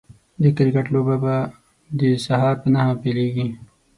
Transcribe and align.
د 0.41 0.43
کرکټ 0.57 0.85
لوبه 0.93 1.15
به 1.23 1.35
د 1.99 2.01
سهار 2.25 2.55
په 2.61 2.67
نهه 2.73 2.93
پيليږي 3.01 3.47